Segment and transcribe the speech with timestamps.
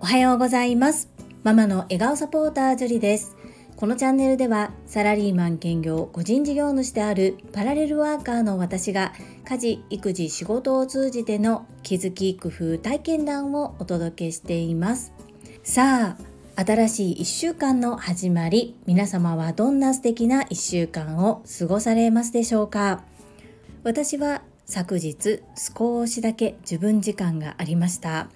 [0.00, 1.10] おはようございます。
[1.42, 3.36] ママの笑顔サポータージュリです。
[3.76, 9.12] このチャンネルではサラリーマン兼業個人事業主であるパラレルワーカーの私が
[9.44, 15.12] 家事育児仕事を通じての気づき工夫体験談をお届けしています。
[15.62, 16.16] さ
[16.56, 23.04] あ新しい1週間の始まり皆様はどんな素敵な1週間を過ごされますでしょうか？
[23.82, 28.28] 私は昨日少しだけ自分時間がありました。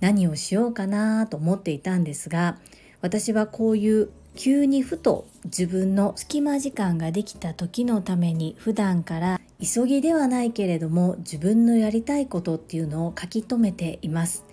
[0.00, 2.58] 何をしようかなと思っていたんですが
[3.00, 14.44] 私はこういう急にふと自分の隙間時間ができた時のために普段から急ぎではないけれども自分のやりたいことっていうのを書き留めています。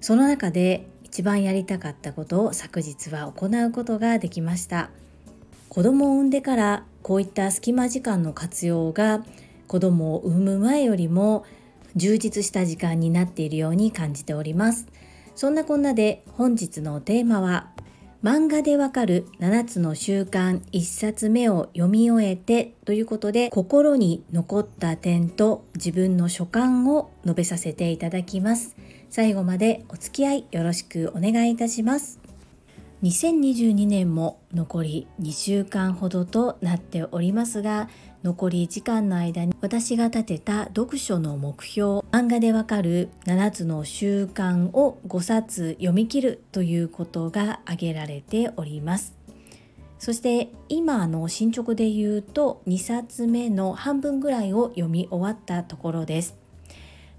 [0.00, 4.90] その中で一番やりたかったことを昨日は行うことができました。
[5.68, 9.24] 子供を産んでからこういった隙間時間の活用が
[9.66, 11.44] 子供を産む前よりも
[11.96, 14.86] 充実した時間になっているように感じております。
[15.34, 17.70] そんなこんなで本日のテーマは
[18.22, 28.74] 漫画でわかる7つの習慣1冊目を読み終えてということで心に残った点と自分の所感を述べさせていただきます。
[29.10, 32.18] 最後までお付き合いよろしくお願いいたします。
[33.02, 37.88] 2022年も残り2週間ほどとなっておりますが
[38.26, 49.14] 残り時間の間に私が立てた読書の目標漫画でわかる7つの習慣を5冊読み切るということが挙げられております。
[50.00, 56.36] そして今の進捗で言うと2冊目の半分ぐらいを読み終わったところです。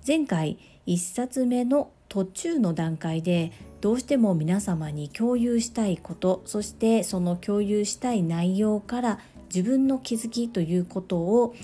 [0.05, 9.19] 前回1冊目の途中の段階でどうしても皆様に共有したいことそしてその共有したい内容から
[9.53, 11.55] 自分の気づきということを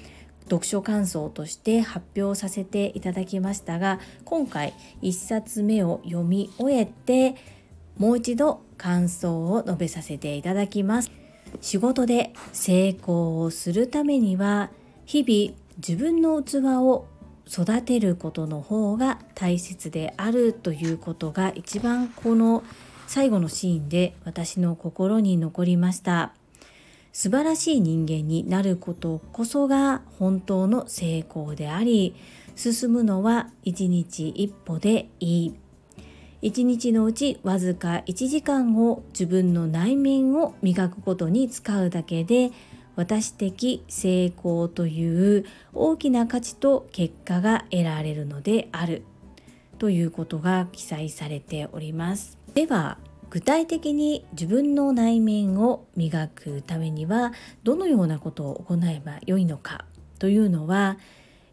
[0.45, 7.35] 読書感想として発表させていただきましたが今回1冊目を読み終えて
[7.97, 11.11] もう一度感想を述べさせていただきます。
[11.61, 14.71] 仕事で成功をするためには
[15.05, 17.07] 日々自分の器を
[17.47, 22.63] 育てることの方が大切であるということが一番この
[23.07, 26.33] 最後のシーンで私の心に残りました。
[27.13, 32.15] 素晴らしい人間になることこそが本当の成功であり
[32.55, 35.55] 進むのは一日一歩でいい。
[36.41, 42.51] 一日のうちわずか1時間を自分の内面を磨くことに使うだけで
[42.95, 49.03] 私的成功という大きな価値と結果が得られるのである。
[49.77, 52.39] ということが記載されております。
[52.53, 52.97] では
[53.33, 57.33] 具体的に自分の内面を磨くためには
[57.63, 59.85] どのようなことを行えばよいのか
[60.19, 60.99] というのは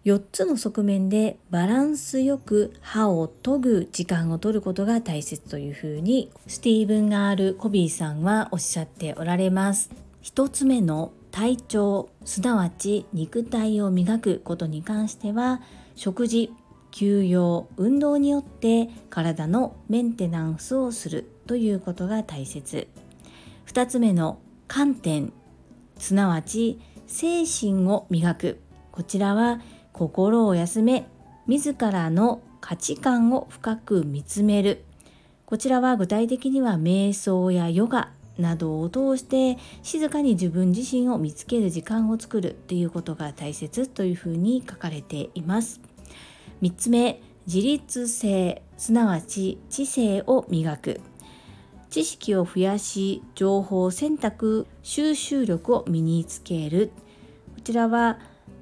[0.05, 9.89] 4つの側面でバランスよく歯を研ぐ時間を取ることが大切というふうにスティーブン・ガール・コビーさんはおっしゃっておられます。
[10.23, 15.63] 1つ目の体調すなわち肉体を磨くことに関しては
[15.97, 16.53] 食事
[16.91, 22.87] 休養運動によって体のメンテナンスをするということが大切。
[23.66, 24.38] 2つ目の
[24.69, 25.33] 観点。
[25.99, 28.61] すなわち精神を磨く。
[28.93, 29.60] こちらは
[29.93, 31.09] 心を休め
[31.49, 34.84] 自らの価値観を深く見つめる。
[35.44, 42.59] こちらは具体的には瞑想やヨガなどを通して静かに自分自身を見つける時間を作る。
[42.69, 43.89] ということが大切。
[43.89, 45.81] というふうに書かれています。
[46.62, 48.62] 3つ目自立性。
[48.77, 51.00] すなわち知性を磨く。
[51.91, 56.93] 知識を増やし情報選択収集力を身につける
[57.56, 58.19] こちらは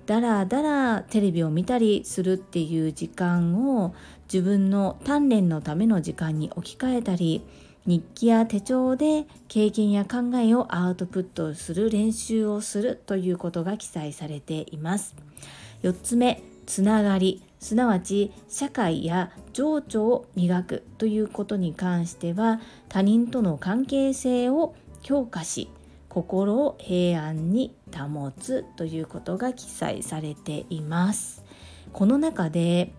[0.06, 3.94] だらだらテレビを見たりするっていう時間を
[4.32, 7.44] 自分の鍛錬のための時間に置き換えたり
[7.88, 15.14] 日記や手帳で経験や考えをアウトプットする練習をするということが記載されています。
[15.82, 25.68] 4つ目、つながり、すなわち社会や情緒を磨くということに関しては他人との関係性を強化し
[26.08, 31.42] 心を平安に保つということが記載されています。
[31.92, 32.92] この中で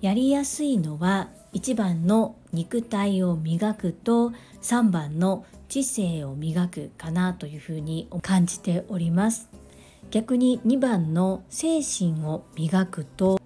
[0.00, 4.30] やりやすいのは1番の肉体を磨くと
[4.62, 9.48] 3番の知性を磨くかなというふうに感じております
[10.10, 13.40] 逆に2番の精神を磨くと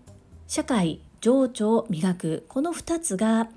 [0.46, 2.44] 社会情緒を磨く。
[2.48, 3.48] この2つが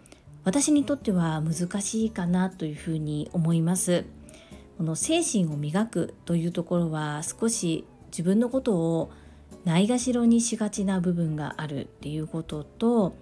[0.43, 4.05] 私にとっては難しいかなというふうに思います。
[4.77, 9.11] この精神を磨くというところは少し自分のことを
[9.63, 13.15] ないがしろにしがちな部分があるっていうことと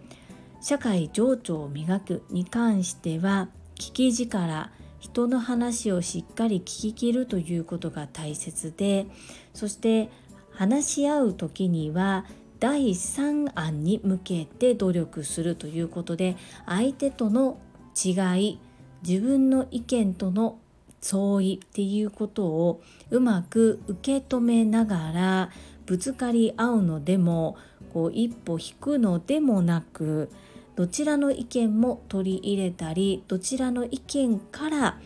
[0.62, 9.08] 社会情緒を磨くに関しては聞き力人の話をしっかり聞き切るということが大切で
[9.54, 10.10] そして
[10.52, 12.26] 話し合う時には
[12.60, 16.36] 第三案に向けて努力するということで
[16.66, 17.58] 相手との
[18.04, 18.12] 違
[18.42, 18.60] い
[19.08, 20.60] 自分の意見との
[21.02, 25.50] 相違っていうことをうまく受け止めながら
[25.86, 27.58] ぶつかり合うのでも
[27.94, 30.30] こう一歩引くのでもなく
[30.76, 35.00] どちらの意見も取り入れたりどちらの意見から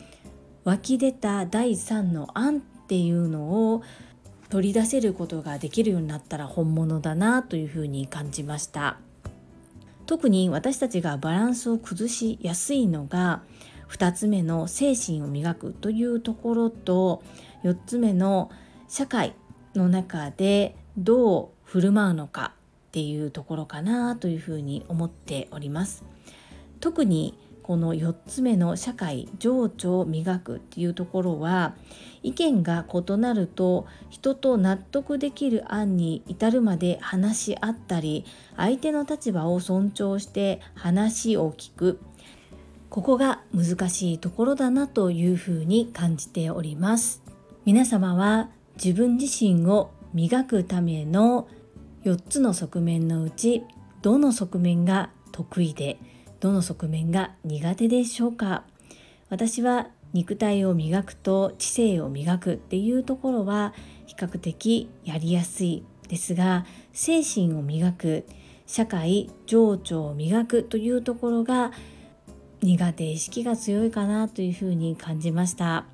[0.64, 3.84] 湧き出た第三の案っていうのを
[4.54, 9.00] 取り出せることができるようになったら本物だなというふうに感じました。
[10.06, 13.42] 特に私たちがバランスを崩しやすいのが
[13.90, 17.24] 2つ目の精神を磨くというところと
[17.64, 18.52] 4つ目の
[18.88, 19.34] 社会
[19.74, 22.54] の中でどう振る舞うのか
[22.90, 26.04] っていうところかなというふうに思っております。
[26.80, 31.76] 特にこの4つ目の社会情緒を磨くっていうところは
[32.22, 38.26] 意見が異なると人と納得できる案に至るまで話し合ったり
[38.58, 42.00] 相手の立場を尊重して話を聞く。
[42.90, 47.24] ここが難しいところだなというふうに感じております。
[47.66, 51.48] 皆様は自分自身を磨くための
[52.04, 53.64] 4つの側面のうち
[54.04, 55.98] どの側面が得意で
[56.44, 58.66] どの側面が苦手でしょうか？
[59.30, 63.74] 私は肉体を磨くと知性を磨くっていうところは
[64.08, 68.26] 比較的やりやすいですが精神を磨く
[68.66, 71.72] 社会情緒を磨くというところが
[72.62, 75.86] 苦手意識が強いかなというふうに感じました。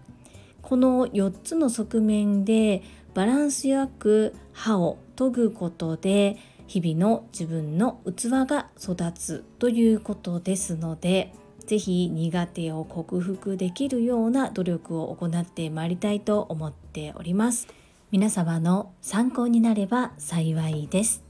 [0.63, 2.81] この4つの側面で
[3.13, 6.37] バランスよく歯を研ぐことで
[6.69, 11.33] 日々の自分の器が育つということですので
[11.65, 17.67] 是非苦手を克服できるような努力を行ってまいりたいと思っております。
[18.11, 21.23] 皆様の参考になれば幸いです。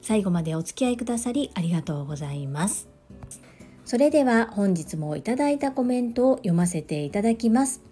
[0.00, 2.88] 最後までお付き合いくださりありがとうございます。
[3.84, 7.82] それでは本日もいただいたコメントを読ませていただきます。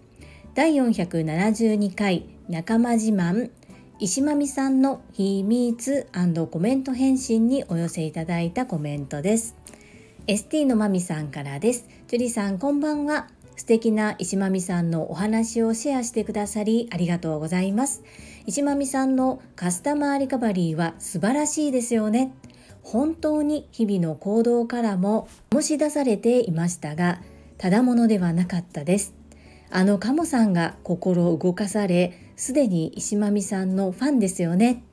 [0.55, 3.51] 第472回仲間自慢。
[3.99, 6.07] 石間美さんの秘密
[6.51, 9.55] コメント返信にお寄せいただいたコメントです。
[10.25, 11.87] ST のまみさんからです。
[12.07, 13.27] ジュリさんこんばんは。
[13.55, 18.03] 素敵な石間美さんのお話をシェアしてくださりありがとうございます。
[18.47, 22.33] 石間美さんのカスタマーリカバリーは素晴らしいですよね。
[22.81, 27.21] 本当に日々の行動からも醸し出されていましたが
[27.57, 29.13] ただものではなかったです。
[29.69, 34.83] あのカモさんが心を動かされすでに石間美さんのファンですよね。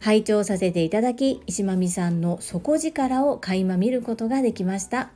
[0.00, 5.10] 拝聴させていただき石間美さんの底力を垣間見ることができました。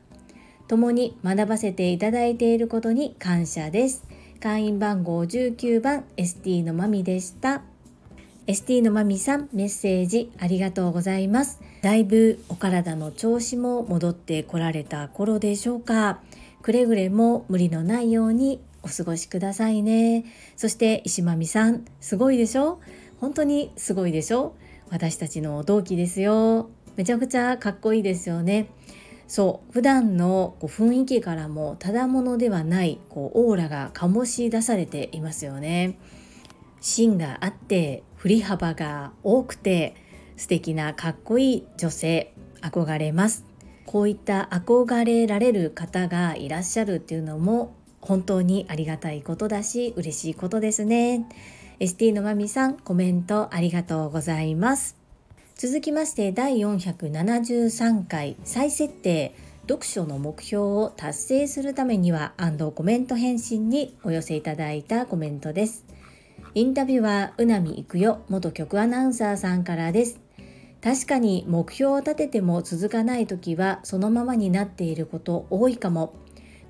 [0.67, 4.05] 共に学ばせていただいていることに感謝です。
[4.41, 7.63] 会員番号19番 ST のまみでした。
[8.47, 11.61] ST のまみさんメッセージありがとうございます。
[11.83, 16.21] だいぶお体の調子も戻ってこられた頃でしょうか。
[16.63, 20.25] くれぐれも無理のないようにお過ごしくださいね。
[20.57, 22.81] そして石間美さんすごいでしょ？
[23.21, 24.55] 本当にすごいでしょ？
[24.89, 26.71] 私たちの同期ですよ。
[26.97, 28.71] めちゃくちゃかっこいいですよね。
[29.27, 35.99] そう普段のこう雰囲気からもただものではないこうオーラが醸し出されていますよね。
[36.81, 39.97] 芯があって振り幅が多くて
[40.39, 42.33] 素敵なかっこいい女性
[42.63, 43.45] 憧れます。
[43.85, 51.27] こういった憧れられる方がいらっしゃるっていうのも本当にありがたいことだし嬉しいことですね。
[51.81, 54.97] ST のまみさんコメントありがとうございます。
[55.57, 59.35] 続きまして第473回再設定
[59.69, 62.33] 読書の目標を達成するためには
[62.75, 65.85] コメント返信にお寄せいただいたコメントです。
[66.55, 70.19] インタビューはうなみいくよ元局アナウンサーさんからです。
[70.83, 76.15] 確かに目標を立てても続かない時はそのままになっていること多いかも。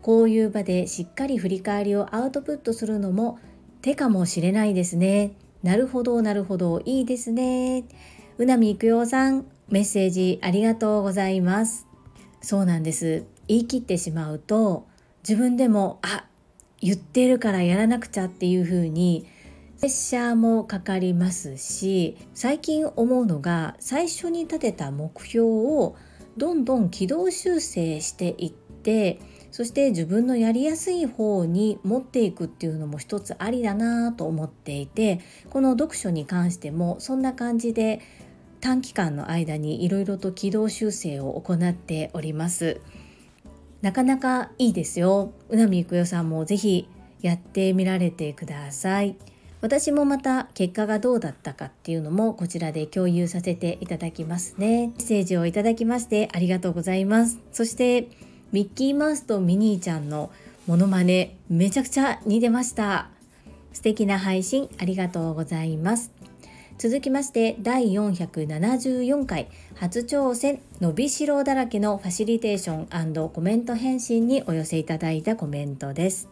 [0.03, 3.39] こういう場でしっかり振り返りをアウトプットするのも
[3.83, 5.33] 手かもしれないですね。
[5.63, 7.85] なるほど、なるほど、いいですね。
[8.39, 11.87] うなみいくようさん、メッセージありがとうございます。
[12.41, 13.25] そうなんです。
[13.49, 14.87] 言い切ってしまうと、
[15.29, 16.27] 自分でも、あ、
[16.81, 19.27] 言ってるからやらなくちゃっていうふうに、
[19.79, 25.97] プレッシャーもかかりますし、最近思うのが、最初に立てた目標を
[26.37, 29.19] どんどん軌道修正していって、
[29.51, 38.01] そして自分のやりやすい方に持っていくっていうのも一つありだなと思っていてこの読書に関してもそんな感じで
[38.61, 42.81] 短期間の間にいろいろと軌道修正を行っております。
[43.83, 45.33] なかなかいいですよ。
[45.49, 46.89] うなみいくよさんもぜひ
[47.21, 49.17] やってみられてください。
[49.61, 54.89] 私もまた結果がどうだったかっていうのもこちらで共有させていただきますね。
[54.89, 57.39] メッセージをいただきましてありがとうございます。
[57.53, 58.09] そして
[58.53, 60.31] ミッキーマウスとミニーちゃんの
[60.67, 63.09] モノマネめちゃくちゃ似てました
[63.73, 66.13] 素敵な配信ありがとうございます
[66.79, 76.29] 続きまして第474回初挑戦伸びしろだらけのファシリテーションコメント返信にお寄せいただいたコメントです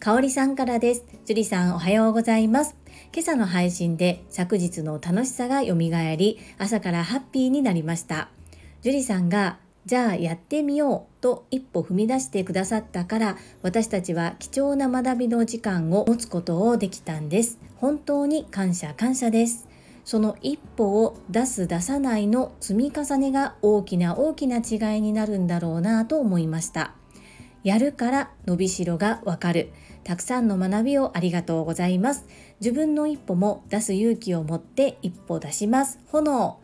[0.00, 1.04] かおりさんからです。
[1.26, 2.74] 樹里さんおはようございます。
[3.12, 8.30] 今朝の配信で昨日の楽しさが蘇り、朝からハッピーになりました。
[8.80, 9.58] 樹里さんが、
[9.90, 17.58] じゃあやってみようと一歩踏み出してくださったから、私たちは貴重な学びの時間を持つことをできたんです。
[17.74, 19.66] 本当に感謝感謝です。
[20.04, 26.94] その一歩を出す出さないの積み重ねが大きな大きな違いになるんだろうなと思いました。
[27.64, 29.72] やるから伸びしろがわかる。
[30.04, 32.28] たくさんの学びをありがとうございます。
[32.60, 35.98] 自分の一歩も出す勇気を持って一歩出します。
[36.12, 36.60] 炎。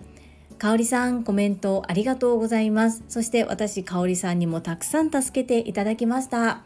[0.59, 3.05] かおりさん、コメントありがとうございます。
[3.09, 6.63] そして私、かおりさんにもたくさん助けていただきました。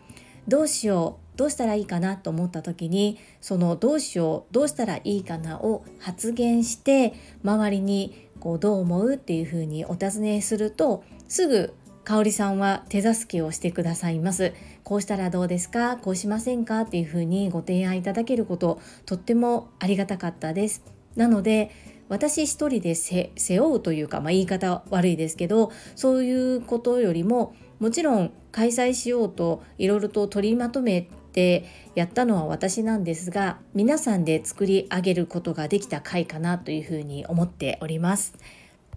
[0.47, 15.97] どうしよう、どうしたらいいかなと思った時に、そのどうしよう、どうしたらいいかなを発言して、周りにこうどう思うっていうふうにお尋ねすると、すぐ香里さんは手助けをしてくださいますこうしたらどうですか？
[15.99, 16.81] こうしませんか？
[16.81, 20.83] っていうふうにご提案いただけることとってもありがたかったです
[21.15, 21.71] なので
[22.11, 31.65] 私一人で背負うというか、まあ、言い方悪いですけどそういうことよりももちろん開催しようといろいろと取りまとめて
[31.95, 38.35] やったのは私なんですが皆さんで作り上げることができた回かなというふうに思っております。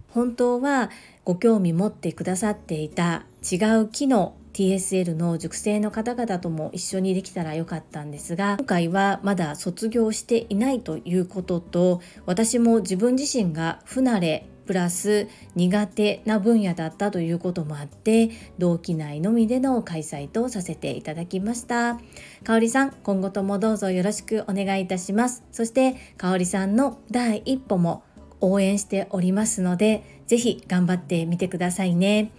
[0.08, 0.90] 本当は
[1.24, 21.98] ご興味持ってくださっていた違う機能 TSL の熟成の方々とも一緒にできたらよかったんですが今回はまだ卒業していないということと私も自分自身が不慣れプラス苦手な分野だったということもあって同期内のみでの開催とさせていただきました
[22.44, 28.04] かおりさん今後ともどうぞよろしくお願いいたしますそしてかおりさんの第一歩も
[28.40, 32.30] 応援しておりますのでぜひ頑張ってみてくださいね。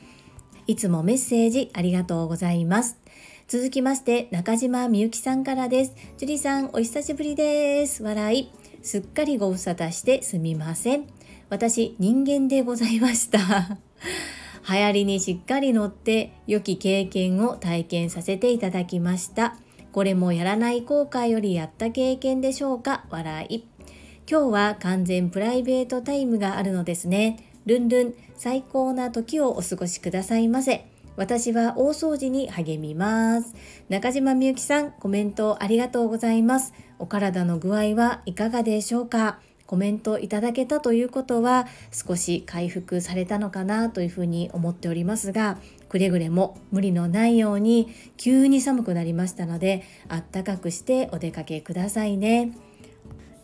[0.67, 2.97] いつもメッセージありがとうございます。
[3.47, 5.93] 続きまして、中島みゆきさんからです。
[6.17, 8.01] 樹里さん、お久しぶりです。
[8.01, 8.51] 笑い。
[8.81, 11.05] すっかりご無沙汰してすみません。
[11.49, 13.37] 私、人間でございました。
[14.67, 19.57] 流行りにしっかり乗って良き経験を体験させていただきました。
[19.91, 23.05] これもやらない後悔よりやった経験でしょうか？
[23.11, 23.63] 笑い。
[24.27, 27.44] 今日は完全プライベートタイムがあるのですね。
[27.65, 30.85] ルンルン、最高な時をお過ごしくださいませ。
[31.15, 33.55] 私は大掃除に励みます。
[33.89, 36.73] 中島みゆきさん、コメントありがとうございます。
[36.99, 39.39] お体の具合はいかがでしょうか？
[39.65, 45.57] コメントいただけたということは少し回復されたのかなというふうに思っておりますが
[45.89, 52.51] くれぐれも無理のないように急に寒くなりましたのであったかくしてお出かけくださいね。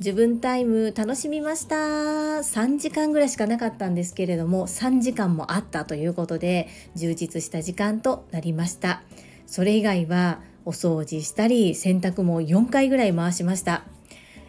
[0.04, 1.76] 自分タイム楽しみました。
[1.76, 9.04] 3時間ぐらいしかなかったんですけれども3時間もあったということで充実した時間となりました。
[9.46, 13.84] それ以外はお掃除したり洗濯も4回ぐらい回しました。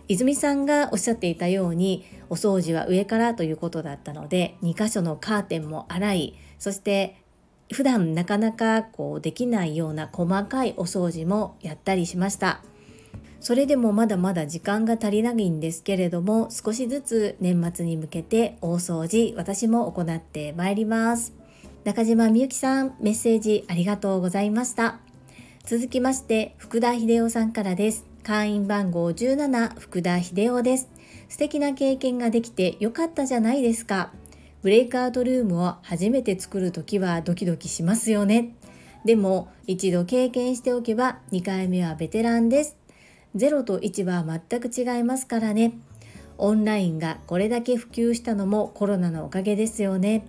[0.09, 7.23] 泉さんがおっしゃっていたようにお掃除は上からということだったので2箇所のカーテンも洗いそして
[7.71, 12.63] 普段なかなかこうできないような細かいお掃除もやったりしました。
[13.43, 21.35] それでもまだまだ時間が足りないんですけれども少しずつ年末に向けて大掃除私も行ってまいります。
[21.83, 25.01] 中島みゆきさんメッセージありがとうございました。
[25.65, 28.07] 続きまして福田秀夫さんからです。
[28.23, 30.89] 会員番号17福田秀夫です。
[31.29, 34.13] 素敵な経験ができてよかったじゃないですか。
[34.63, 38.55] ブレイクアウトルームを初めて作るときはドキドキしますよね。
[39.05, 42.82] でも一度経験しておけば2回目はベテランです。
[43.37, 45.73] 0と1は全く違いますからね。
[46.39, 50.27] オンラインがこれだけ普及したのもコロナのおかげですよね。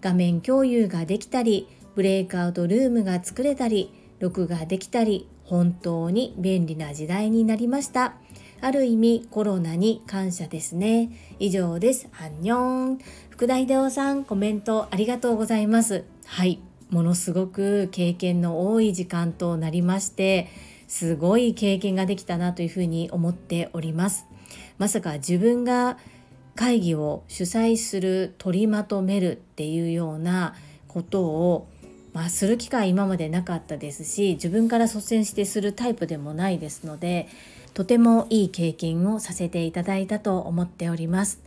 [0.00, 8.14] 画面共有ができたり、ブレイクアウトルームが作れたり、録画できたり、本当に便利な時代になりました。
[8.60, 11.10] ある意味コロナに感謝ですね。
[11.38, 12.08] 以上です。
[12.20, 12.98] アンニョン。
[13.30, 16.04] 福田秀夫さん、コメントありがとうございます。
[16.24, 16.60] はい。
[16.90, 20.48] ものすごく経験の多い時間となりまして
[20.88, 24.26] すごい経験ができたなというふうに思っております。
[24.78, 25.98] まさか自分が
[26.56, 30.56] 会議を主催する取りまとめるっていうような
[30.88, 31.68] ことを
[32.14, 37.28] まあ、する機会今までなかったですし自分から率先してするタイプでもないですので
[37.74, 41.40] とてもいい経験をさせていただいたと思っております。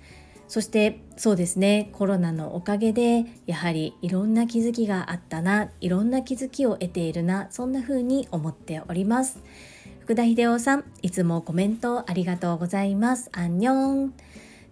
[0.51, 9.39] そしてそうですねコロナのおかげでやはりいろんな気づきがあったないろんな気づきを得ているなそんな風に思っております。
[10.01, 13.29] 福田秀夫さんいつもコメントありがとうございます。
[13.31, 14.13] アンニョン。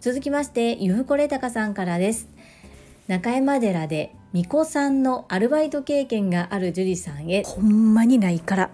[0.01, 2.27] 続きましてゆふこれたかさんからです。
[3.07, 7.43] 中山寺で巫女さんのアルバイト経験がある樹里さんへ。
[7.43, 8.69] ほんまにないから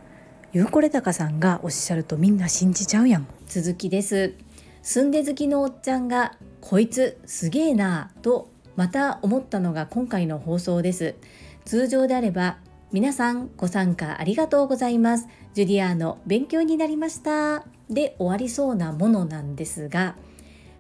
[0.54, 3.28] ゆうこれたかさんがおっしゃるとみんな信じちゃうやん。
[3.46, 4.34] 続きです。
[4.82, 6.36] 住んで好きのおっちゃんが
[6.68, 11.14] こいつすげえなぁとまた思ったのが今回の放送です。
[11.64, 12.58] 通常であれば
[12.92, 15.28] 皆さんご参加ありがとうございます。
[15.54, 17.66] ジュリアーの勉強になりました。
[17.88, 20.16] で終わりそうなものなんですが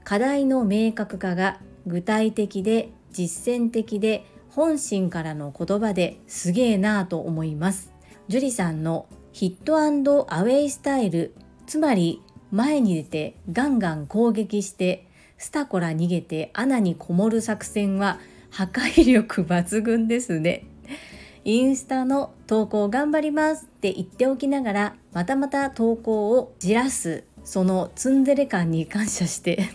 [0.03, 7.93] 課題の明確化が具体的で実践的で本心からの言葉ですげえなぁと思います。
[8.27, 11.35] 樹里さんのヒットアウェイスタイル
[11.67, 15.04] つまり前に出てガンガン攻撃して
[15.45, 18.17] スタコラ逃げて穴にこもる作戦は
[18.49, 20.65] 破壊力抜群ですね。
[21.43, 29.69] インスタの投稿頑張りますって言っておきながらまたまた投稿をじらすそのツンデレ感に感謝して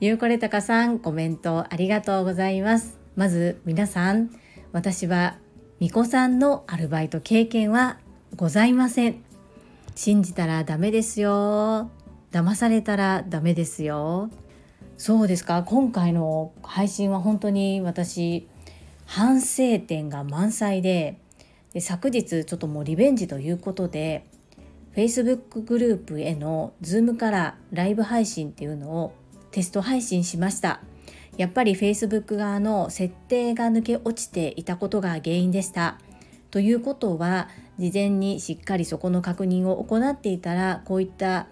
[0.00, 2.98] ゆうこれたかさんコメントありがとうございます。
[3.16, 4.30] まず皆さん
[4.72, 5.36] 私は
[5.78, 7.98] 巫女さんのアルバイト経験は
[8.34, 9.22] ございません
[9.94, 11.90] 信じたらダメですよ
[12.32, 14.30] 騙されたらダメですよ
[14.96, 18.48] そうですか今回の配信は本当に私
[19.06, 21.18] 反省点が満載で
[21.72, 24.26] で昨日ちょっともうリベンジということで
[24.94, 29.12] Facebook グループへの Zoom からライブ配信っていうのを
[29.50, 30.80] テスト配信しました
[31.36, 35.98] やっぱり Facebook 側の設定が抜け落ちていたことが原因でした。
[36.50, 41.48] ということは事前にしっかりそこの確認を行っていたらこういった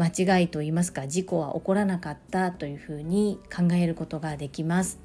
[0.00, 4.98] 間違いといいますか事故は起こらなかったというふうに考えることができます。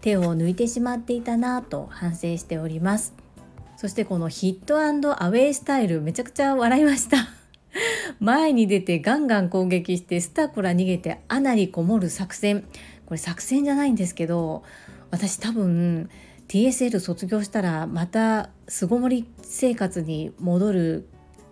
[0.00, 3.12] 手を抜いてしまっていたなと反省しております。
[3.76, 4.88] そしてこのヒットア
[5.28, 7.28] ウェイスタイルめちゃくちゃ笑いました。
[8.18, 12.62] 前に出てガンガン攻撃してスタコラ逃げて穴にこもる作戦
[13.06, 14.64] これ作戦じゃないんですけど
[15.10, 16.10] 私多分
[16.48, 21.08] TSL 卒業したらまた巣ごもり生活に戻る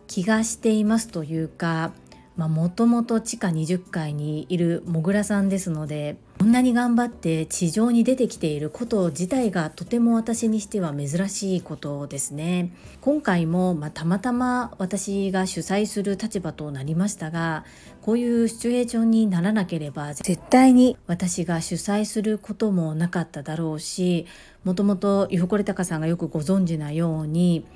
[0.07, 1.93] 気がしていますというか
[2.37, 12.73] もともと地下20階にいるもぐらさんですのでこんなに頑張って地上に出てきていること自体がとても私にしては珍しいことですね。
[13.01, 17.65] 今回も、まあ、たまたま私が主催する立場となりましたが
[18.03, 24.27] こういうシチュエーションにならなければ絶対に私が主催することもなかっただろうし
[24.63, 27.67] もともとゆふこれたかさんがよくご存知なように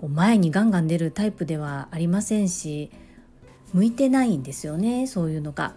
[0.00, 2.90] 前にガンガン出るタイプではありませんし
[3.76, 5.74] 向いてないんですよねそういうのが。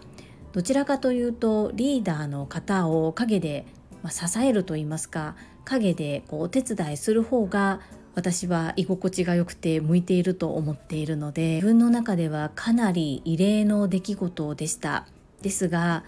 [0.52, 3.66] どちらかというとリーダーの方を陰で、
[4.02, 7.80] ま支えると言いますか陰でこうお手伝いする方が
[8.14, 15.06] 私は居心地が良くて向いていると思っているので自分の中ではかなり異例の出来事でした
[15.42, 16.02] ですが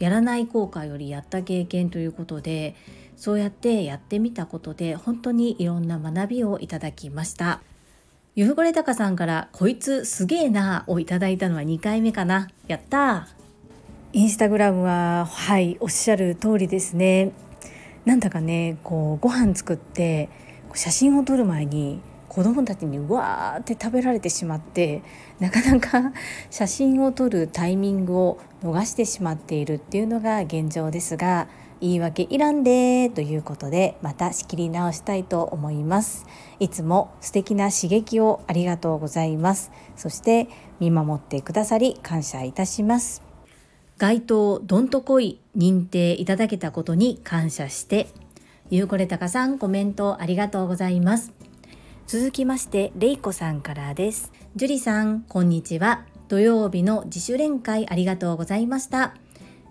[0.00, 2.74] やらない効果よりやった経験ということで
[3.16, 7.62] そうやってやってみたことで本当にいろんな学びをいただきました
[8.38, 12.48] ゆふこれたかさんからこいつすげえなをいただいたのは2回目かな。
[12.68, 13.28] やった
[14.12, 17.32] インスタグラムははいおっしゃる通りですね。
[18.04, 20.28] なんだかねこうご飯作って
[20.74, 25.00] 写真を撮る前に子供たちにわーって食べられてしまって
[25.40, 26.12] なかなか
[26.50, 31.48] 写真を撮るタイミングを逃してしまっているっていうのが現状ですが
[31.80, 36.26] 言い訳いらんでということでまた仕切り直したいと思います。
[36.60, 39.70] いつも素敵な刺激をありがとうございます。
[39.96, 40.48] そして
[40.80, 43.22] 見守ってくださり感謝いたします。
[43.98, 48.08] 該当どんとこい認定いただけたことに感謝して
[48.68, 51.32] ゆうこれたかさんコメントありがとうございます。
[52.06, 54.32] 続きましてれいこさんからです。
[54.54, 56.04] 樹里さんこんにちは。
[56.28, 59.14] 土曜日の自主練会ありがとうございました。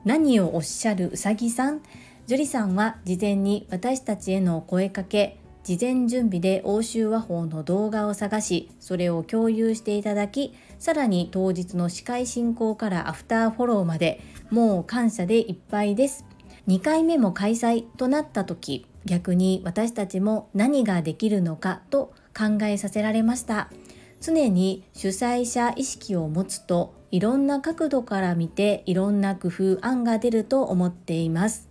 [0.05, 1.81] 何をおっしゃるうさぎさん？
[2.27, 16.23] 樹里さんは事前に私たちへの声かけ事前準備で欧州和法の動画を探しそれを共有していただきさらに当日の司会進行からアフターフォローまでもう感謝でいっぱいです。
[16.67, 23.69] 2回目も開催となった時逆に私たちも何ができるのかと考えさせられました。
[24.25, 31.69] 常に主催者意識を持つといろんな角度から見ていろんな工夫案が出ると思っています。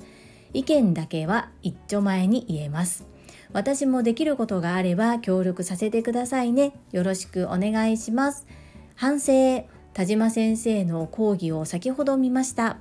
[0.53, 3.05] 意見だけは一丁前に言えます。
[3.53, 6.75] 私もできることがあれば協力させてくださいね。
[6.93, 8.47] よろしくお願いします。
[8.95, 9.64] 反省。
[9.93, 12.79] 田島先生の講義を先ほど見ました。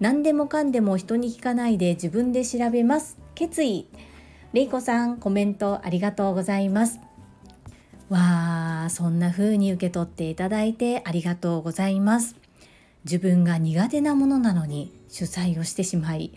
[0.00, 3.18] 何でもかんでも人に聞かないで自分で調べます。
[3.36, 3.86] 決意。
[4.52, 6.98] れいこさんコメントありがとうございます。
[8.12, 12.36] わあそんな風に受け取っていただいてありがとうございます。
[13.04, 16.32] 自分が苦手なものなのに主催をしてしまい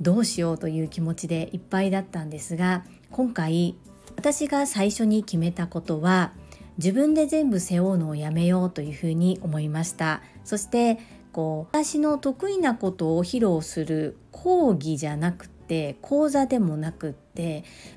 [0.00, 3.76] どうしようという気持ちでいっぱいだったんですが今回
[4.16, 6.32] 私が最初に決めたことは
[6.76, 10.22] 自分で全部背負うのをやめようというふうに思いました。
[10.44, 10.98] そして
[11.32, 17.27] こう私の得意なことを披露する講義じゃなくて講座でもなくて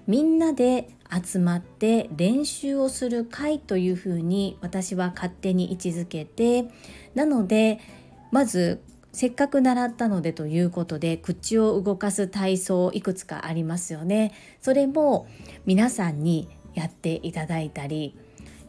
[0.07, 6.65] みんなで集まって練習をする会というふうに私は勝手に位置づけて
[7.15, 7.79] なので
[8.31, 14.31] まずせっかく習ったのでということで口を動かす体操いくつかありますよね。
[14.61, 15.27] それも
[15.65, 18.15] 皆さんにやっていただいたり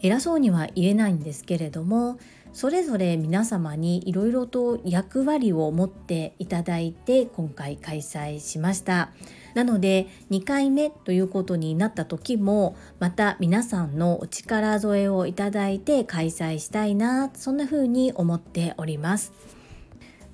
[0.01, 2.19] 偉そうには言えないんですけれども
[2.53, 9.11] それぞれ皆様にいろいろと役割を持っていただいて今回開催しました。
[9.55, 19.33] なので2回目ということになった時もまた皆さんのお力添えをいただいて開催したいなそんな風に思っております。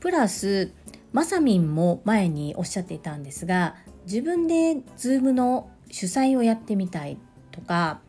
[0.01, 0.73] プラス
[1.13, 7.17] まさみんも前におっしゃっていたんですが自分で Zoom の主催をやってみたい
[7.51, 8.01] とか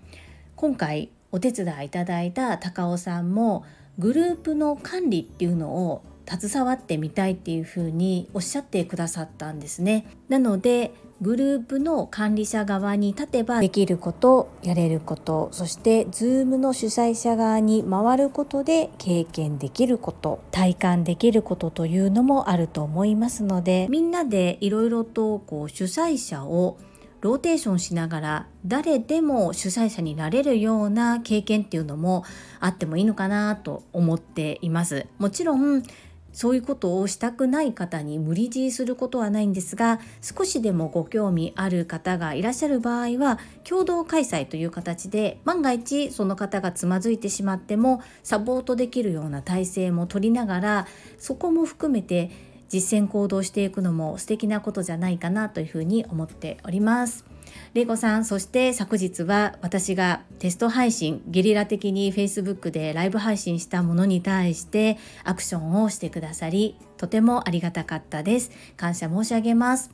[0.55, 3.65] 今回お手伝いいただいた高尾さんも
[3.99, 10.05] グループの管理っていうのを携わってみたいっていうふうにおっしゃってくださったんですね。
[10.29, 26.77] なのでグループの管理者側に立てばできることやれることそして Zoom の主催者側に回ることで経験できること体感できることというのもあると思いますのでみんなでいろいろとこう主催者を
[27.21, 32.23] ローテーションしながら誰でも主催者になれるような経験っていうのも
[32.59, 35.07] あってもいいのかなと思っています。
[35.17, 35.83] もちろん
[36.31, 52.29] そういうことをしたくない方に無理強いすることはないんですが少しでもご興味ある方がいらっしゃる場合は共同開催という形で万が一その方がつまずいてしまってもサポートできるような体制も取りながらそこも含めて
[52.69, 57.25] 実践行動していくのも素敵なことじゃないかなというふうに思っております。
[57.73, 68.51] レイコさん、そして昨日は私がテスト配信、ゲリラ的に Facebook でライブ配信したものに対してアクションをしてくださり、とてもありがたかったです。
[68.77, 69.91] 感謝申し上げます。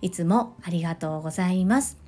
[0.00, 1.98] いつもありがとうございます。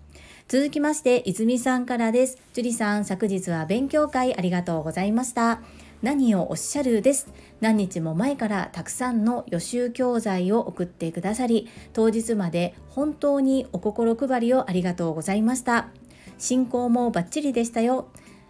[0.47, 2.39] 続きまして、泉さんからです。
[2.53, 5.61] 樹里さん、昨日は勉強会ありがとうございました。
[6.05, 7.29] 何をおっしゃるです。
[7.63, 15.89] 何日も前からたくさんの予習教材を送ってくださり当日まで本当にお心配りをありがとうございました。
[16.37, 18.09] 進行もバッチリでしたよ。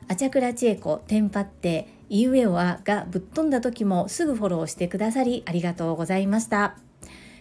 [0.08, 6.76] あちゃくらちえこテンパってイウエオアがぶっ飛んだ時もすぐフォローしてくださりありがとうございました。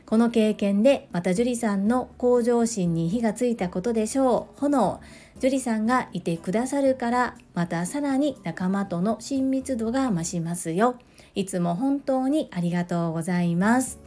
[0.06, 4.60] この経験でまた樹里さんの向上心に火がついたことでしょう。
[4.60, 5.02] 炎。
[5.39, 10.96] 樹里さんがいてくださるからまたさらに仲間との親密度が増しますよ。
[11.36, 14.00] いつも本当にありがとうございます。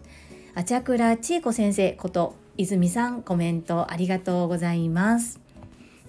[0.54, 5.40] あちゃくらちえこ先生こと泉さんコメントありがとうございます。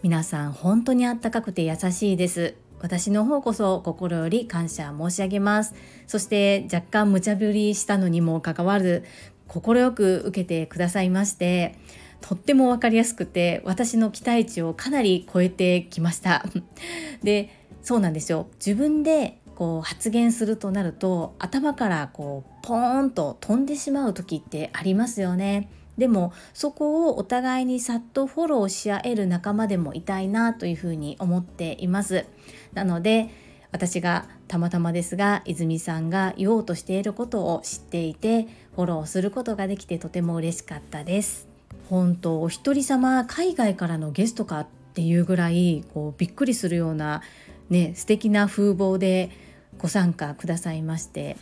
[0.03, 2.55] 皆さん本当にあったかくて優しいです。
[2.79, 5.73] 私の方こそ心より感謝申し上げます。
[6.05, 9.03] そして若干無茶ぶりしたのにもかかわらず
[9.47, 11.75] 快く受けてくださいまして
[12.21, 16.45] とっても分かりやすくて私の期待値をかなり超えてきました。
[17.23, 17.49] で
[17.81, 18.47] そうなんですよ。
[18.55, 25.69] 自分でこう発言するとなると頭からこうポーンと飛んでしまう時ってありますよね。
[25.97, 32.25] でもそこをお互いにさっとフォローし合える仲間でもいたいなというふうに思っています。
[32.73, 33.29] なので
[33.71, 41.46] 私がたまたまですが泉さんが言おうとしていることを知っていてフォローすることができてとても嬉しかったです。
[41.89, 47.21] 本当お一人様海外からのゲストかっていうぐらいこうびっくりするような
[47.69, 49.29] ね素敵な風貌で
[49.77, 51.37] ご参加くださいまして。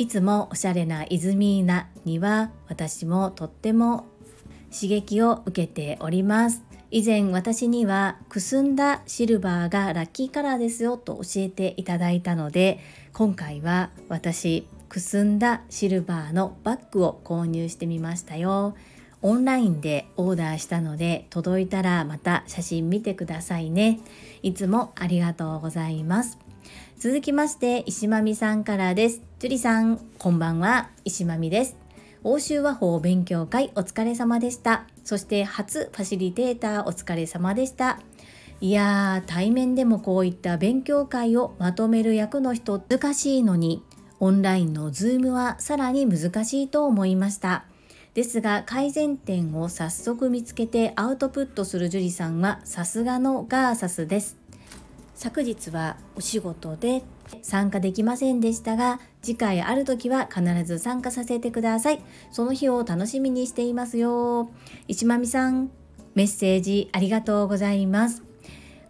[0.00, 4.06] いつもおしゃれな泉なには私もとっても
[4.72, 6.62] 刺激を受けております。
[6.90, 12.80] 以前私にはくすんだシルバーがラッキーカラーですよと教えていただいたので
[13.12, 18.74] 今回は私くすんだシルバーのバッグを購入してみましたよ。
[19.22, 24.00] オンラインでオーダーしたので届いたらまた写真見てくださいね。
[24.42, 26.38] いつもありがとうございます。
[26.98, 29.22] 続きまして石まみさんからです。
[29.38, 30.90] 樹里さんこんばんは。
[31.04, 31.76] 石まみです。
[32.22, 34.86] 欧州和法勉強会お疲れ様でした。
[35.04, 37.98] そして初ファシリテーターお疲れ様でした。
[38.62, 43.82] いやー対面でもこういった勉強会をまとめる役の人難しいのに
[44.18, 47.64] オンラインのズームはさらに難しいと思いました。
[48.14, 54.36] ですが改善点を早速見つけてアウトプットする樹里さんはさすがのガーサスです。
[55.14, 57.02] 昨日はお仕事で
[57.42, 62.00] 参加できませんでしたが次回ある時は必ず参加させてください。
[62.32, 64.50] その日を楽しみにしていますよ。
[64.88, 65.70] 石まみさん
[66.16, 68.24] メッセージありがとうございます。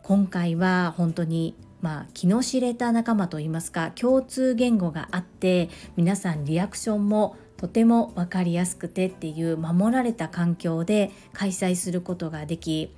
[0.02, 12.90] 今回は本当にまあ、気の知れた仲間といいますか共通言語があって皆さんリアクションもとても分かりやすくてっていう守られた環境で開催することができ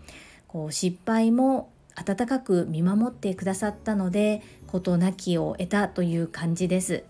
[0.47, 7.03] こう失敗も温かく見守ってくださったので事なきを得たという感じです。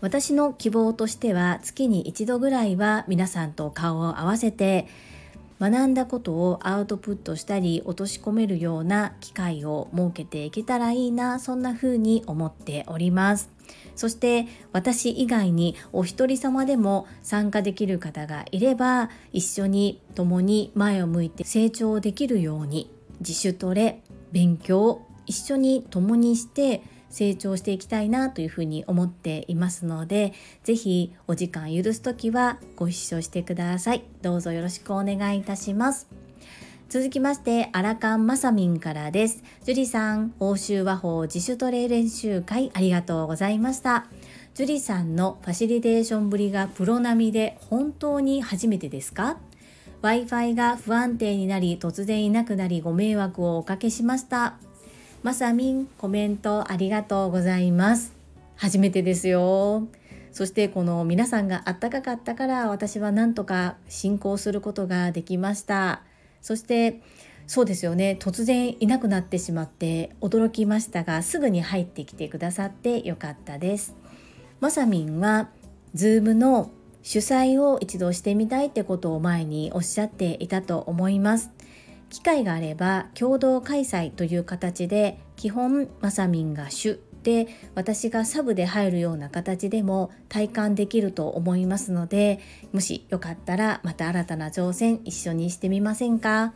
[0.00, 4.86] 私の希望としては月に一度ぐらいは皆さんと顔を合わせて
[5.60, 13.50] 学んだことをアウトプットしたり落とし込めるような機会を設けていけたらいいなそんな風に思っております。
[13.94, 24.02] そして私以外にお一人様でも参加できる方がいれば一緒に共に前を向いて成長できるように自主トレ
[24.32, 30.32] 勉強一緒に共にして成長していきたいなというふうに思っていますので
[30.64, 34.04] 是非お時間許す時はご一緒してください。
[34.22, 36.29] どうぞよろしくお願いいたします。
[36.90, 39.44] 続きましてアラカンマサミンからです。
[39.64, 44.06] 樹里さん欧州和法自主トレ練習会ありがとうございました。
[44.54, 49.38] 樹里さんのファシリテーションぶりがプロ並みで本当に初めてですか
[50.02, 54.56] ？Wi-Fi が不安定になり突然いなくなりご迷惑をおかけしました。
[55.22, 58.16] まさみんコメントありがとうございます。
[58.56, 59.86] 初めてですよ。
[60.32, 66.02] そしてこの皆さんがあったかかったから私はなんとか進行することができました。
[66.40, 67.00] そして
[67.46, 68.16] そうですよね。
[68.20, 73.96] 突然いなくなってしまって驚きましたがすぐに入ってきてくださってよかったです。
[74.60, 75.48] まさみんは
[75.94, 76.70] Zoom の
[77.02, 81.50] 主催を一度してみたいってことを前におっしゃっていたと思います。
[82.08, 87.00] 機会があれば共同開催という形で基本まさみんが主。
[87.22, 92.40] で私がサブで入るような形でも体感できると思いますので
[92.72, 96.52] もしよかったらまた新たな挑戦一緒にしてみませんか？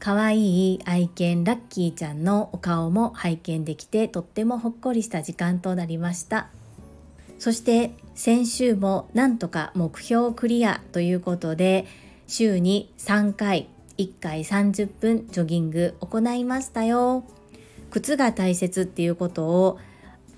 [0.00, 6.48] かわいい愛犬ラッキーちゃんのお顔も拝見できてとってもほっこりした時間となりました。
[7.38, 11.86] そして先週もなんとか目標クリアということで
[12.26, 17.24] 週に3回1回30分ジョギング行いましたよ。
[17.94, 19.78] 靴が大切っていうことを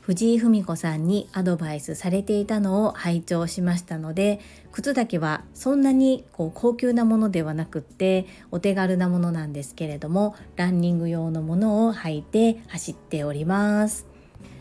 [0.02, 4.40] 藤井文子さんにアドバイスされていたのを拝聴しましたので
[4.72, 14.06] 靴だけはそんなにこう高級なものではなくってお手軽なものなんですけれどもランニング用のものを履いて走っております。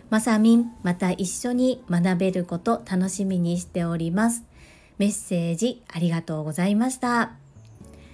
[0.10, 4.46] まさみんまた一緒に学べること楽しみにしております。
[5.00, 7.34] メッセージありがとうございました。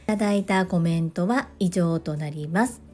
[0.07, 2.90] ただいたコメントは以上となります。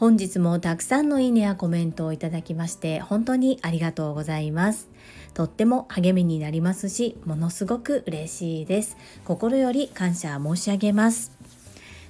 [0.00, 4.88] 本日もたくさんのいいねやコメントをいただきまして本当にありがとうございます。
[5.34, 8.96] とっても励みになりますし、ものすごく嬉しいです。
[9.26, 11.32] 心より感謝申し上げます。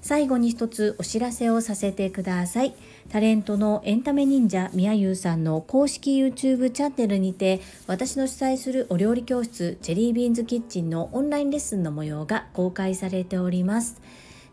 [0.03, 2.77] 最後に一つお知らせをさせてください。
[3.09, 14.01] タレントのエンタメ忍者みやゆうさんの公式 YouTube チャンネルにて私の主催するお料理教室チェリービーンズキッチンのオンラインレッスンの模様が公開されております。